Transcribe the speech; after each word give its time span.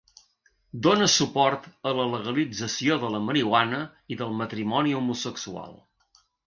Dóna 0.87 1.09
suport 1.15 1.67
a 1.91 1.93
la 1.99 2.07
legalització 2.13 2.99
de 3.05 3.13
la 3.17 3.23
marihuana, 3.29 3.85
i 4.15 4.21
del 4.25 4.37
matrimoni 4.45 5.01
homosexual. 5.03 5.83